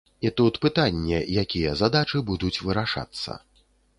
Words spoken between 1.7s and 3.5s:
задачы будуць вырашацца.